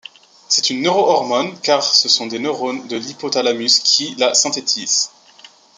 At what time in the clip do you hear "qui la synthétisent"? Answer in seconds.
3.83-5.11